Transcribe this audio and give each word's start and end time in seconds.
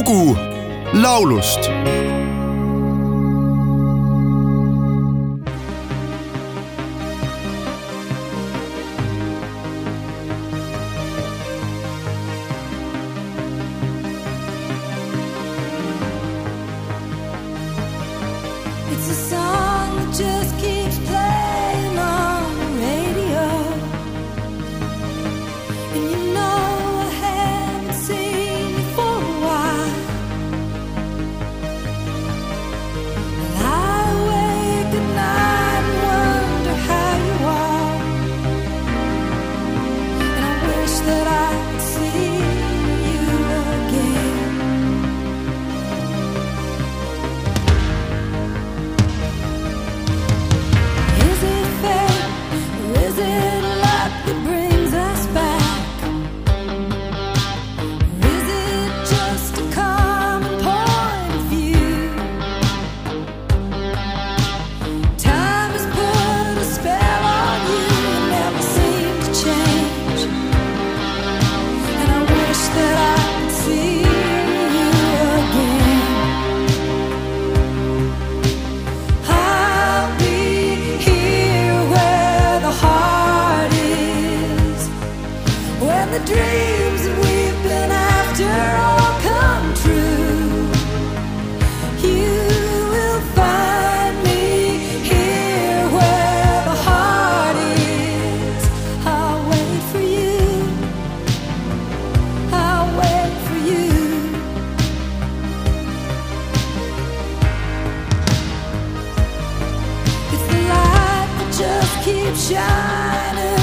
lugu 0.00 0.36
laulust 0.92 1.60
keep 112.30 112.36
shining. 112.36 113.59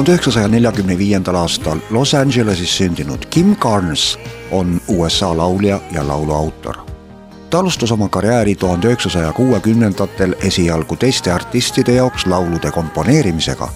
Tuhande 0.00 0.12
üheksasaja 0.12 0.48
neljakümne 0.48 0.98
viiendal 0.98 1.34
aastal 1.34 1.78
Los 1.90 2.14
Angeleses 2.14 2.76
sündinud 2.76 3.26
Kim 3.30 3.56
Carnes 3.56 4.18
on 4.50 4.80
USA 4.88 5.36
laulja 5.36 5.80
ja 5.92 6.08
laulu 6.08 6.32
autor. 6.32 6.76
ta 7.50 7.58
alustas 7.58 7.92
oma 7.92 8.08
karjääri 8.08 8.54
tuhande 8.54 8.86
üheksasaja 8.86 9.32
kuuekümnendatel 9.32 10.34
esialgu 10.42 10.96
teiste 10.96 11.32
artistide 11.32 11.94
jaoks 11.94 12.26
laulude 12.26 12.70
komponeerimisega, 12.70 13.68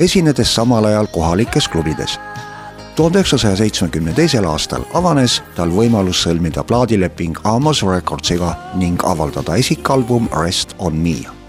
esinedes 0.00 0.54
samal 0.54 0.84
ajal 0.84 1.06
kohalikes 1.06 1.68
klubides. 1.68 2.20
tuhande 2.96 3.18
üheksasaja 3.18 3.56
seitsmekümne 3.56 4.12
teisel 4.12 4.44
aastal 4.44 4.82
avanes 4.94 5.42
tal 5.56 5.70
võimalus 5.70 6.22
sõlmida 6.22 6.64
plaadileping 6.64 7.38
Amos 7.44 7.82
Recordsiga 7.82 8.54
ning 8.74 9.04
avaldada 9.04 9.56
esikalbum 9.56 10.28
Rest 10.42 10.74
on 10.78 10.94
me 10.94 11.41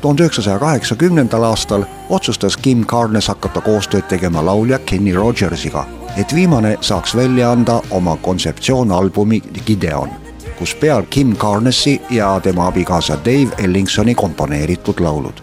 tuhande 0.00 0.22
üheksasaja 0.22 0.58
kaheksakümnendal 0.58 1.42
aastal 1.42 1.84
otsustas 2.08 2.56
Kim 2.56 2.86
Carnes 2.86 3.28
hakata 3.28 3.60
koostööd 3.60 4.08
tegema 4.08 4.44
laulja 4.44 4.78
Kenny 4.78 5.14
Rogersiga, 5.14 5.86
et 6.16 6.34
viimane 6.34 6.76
saaks 6.80 7.16
välja 7.16 7.50
anda 7.52 7.80
oma 7.90 8.16
kontseptsioonalbumi 8.16 9.40
Gideon, 9.66 10.10
kus 10.58 10.74
peal 10.74 11.02
Kim 11.10 11.36
Carnesi 11.36 12.00
ja 12.10 12.40
tema 12.40 12.66
abikaasa 12.66 13.18
Dave 13.24 13.64
Ellingsoni 13.64 14.14
komponeeritud 14.14 15.00
laulud. 15.00 15.42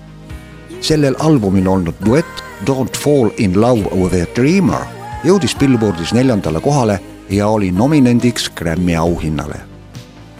sellel 0.81 1.16
albumil 1.19 1.68
olnud 1.68 1.96
duett 2.06 2.44
Don't 2.66 2.97
fall 2.97 3.30
in 3.38 3.62
love 3.62 3.84
with 3.96 4.16
a 4.16 4.25
dreamer 4.36 4.84
jõudis 5.24 5.56
Billboardis 5.58 6.13
neljandale 6.13 6.59
kohale 6.59 7.00
ja 7.30 7.47
oli 7.47 7.72
nominendiks 7.72 8.50
Grammy 8.50 8.96
auhinnale 8.96 9.72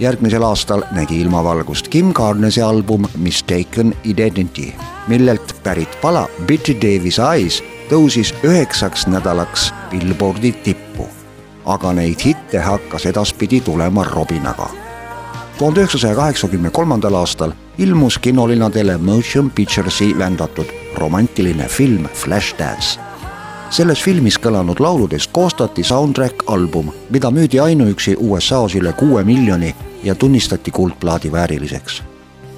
järgmisel 0.04 0.44
aastal 0.44 0.82
nägi 0.92 1.22
ilmavalgust 1.22 1.88
Kim 1.88 2.14
Carnesi 2.14 2.62
album 2.62 3.06
Mistaken 3.18 3.94
Identity, 4.04 4.72
millelt 5.08 5.56
pärit 5.64 5.98
pala 6.02 6.28
Betty 6.48 6.76
Davis 6.76 7.20
Eyes 7.20 7.64
tõusis 7.90 8.34
üheksaks 8.44 9.08
nädalaks 9.08 9.72
Billboardi 9.92 10.52
tippu. 10.52 11.08
aga 11.66 11.94
neid 11.94 12.20
hitte 12.26 12.60
hakkas 12.60 13.06
edaspidi 13.06 13.62
tulema 13.62 14.04
robinaga. 14.04 14.68
tuhande 15.58 15.80
üheksasaja 15.80 16.16
kaheksakümne 16.16 16.70
kolmandal 16.70 17.14
aastal 17.14 17.52
ilmus 17.78 18.18
kinolinadele 18.18 18.98
Motion 18.98 19.52
Picturesi 19.52 20.18
vändatud 20.20 20.68
romantiline 20.96 21.68
film 21.68 22.08
Flashdance 22.14 23.00
selles 23.70 24.04
filmis 24.04 24.38
kõlanud 24.38 24.80
lauludest 24.80 25.32
koostati 25.32 25.84
soundtrack 25.84 26.44
album, 26.48 26.92
mida 27.10 27.32
müüdi 27.32 27.62
ainuüksi 27.62 28.16
USA-s 28.20 28.76
üle 28.76 28.94
kuue 28.94 29.24
miljoni 29.24 29.76
ja 30.04 30.16
tunnistati 30.16 30.72
kuldplaadi 30.72 31.32
vääriliseks. 31.32 32.04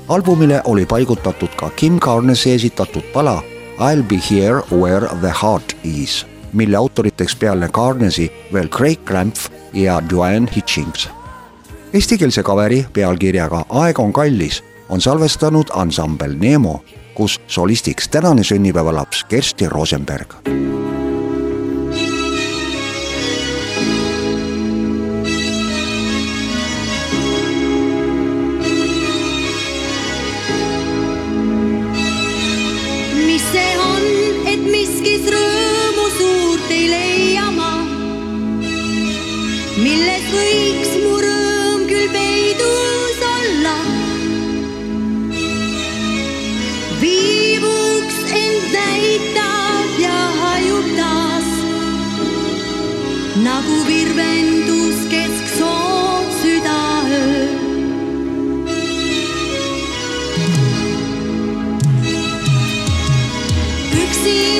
albumile 0.07 0.61
oli 0.65 0.85
paigutatud 0.85 1.49
ka 1.55 1.69
Kim 1.69 1.99
Carnesi 1.99 2.53
esitatud 2.53 3.03
pala 3.13 3.43
I'll 3.79 4.03
be 4.03 4.19
here 4.31 4.61
where 4.71 5.07
the 5.19 5.33
heart 5.41 5.77
is, 5.83 6.27
mille 6.53 6.77
autoriteks 6.77 7.35
peale 7.35 7.69
Carnesi 7.69 8.31
veel 8.53 8.67
Craig 8.67 8.99
Crampf 9.05 9.49
ja 9.73 10.01
Joanne 10.11 10.51
Hitchings. 10.55 11.09
Eestikeelse 11.93 12.43
kaveri 12.43 12.85
pealkirjaga 12.93 13.65
Aeg 13.69 13.99
on 13.99 14.13
kallis 14.13 14.63
on 14.89 15.01
salvestanud 15.01 15.67
ansambel 15.73 16.35
Nemo, 16.39 16.83
kus 17.13 17.41
solistiks 17.47 18.07
tänane 18.09 18.43
sünnipäevalaps 18.43 19.23
Kersti 19.23 19.69
Rosenberg 19.69 20.33
täitab 48.71 49.99
ja 49.99 50.19
hajub 50.41 50.87
taas 50.97 51.49
nagu 53.45 53.77
virvendus 53.87 54.99
kesk 55.11 55.45
sood 55.57 56.27
südaöö. 56.41 57.45
üksi. 64.03 64.54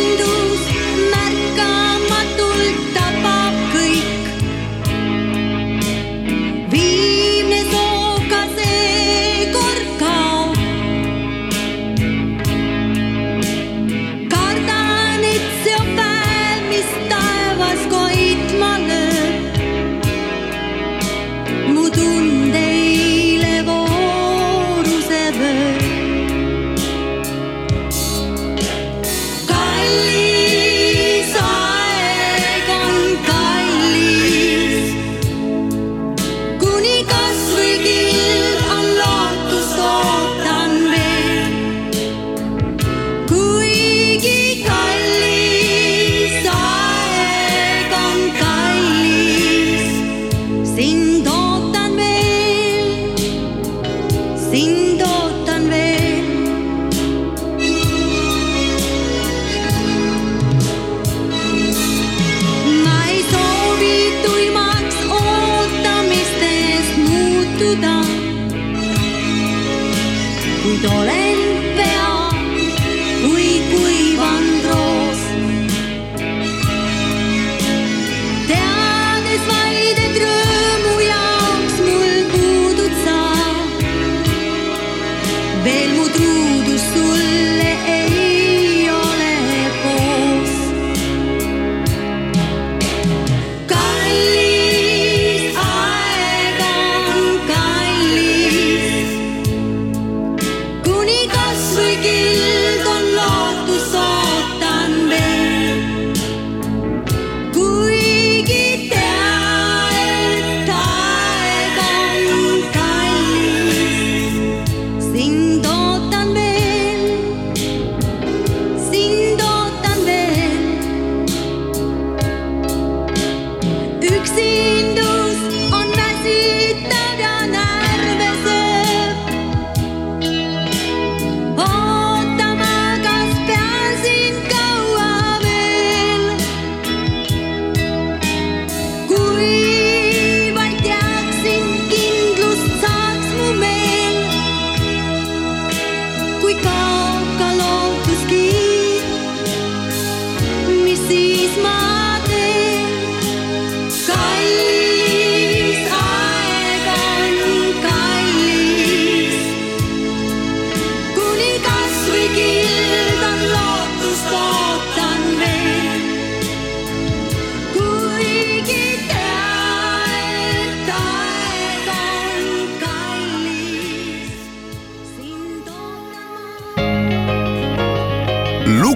vaccine 124.25 125.04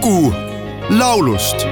lugu 0.09 0.33
laulust. 0.89 1.65